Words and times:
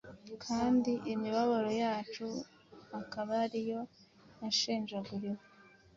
kandi 0.45 0.91
imibabaro 1.13 1.71
yacu 1.83 2.27
akaba 2.99 3.33
ari 3.45 3.61
yo 3.69 3.79
yashenjaguriwe 4.41 5.41